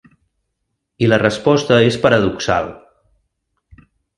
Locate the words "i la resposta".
1.07-1.79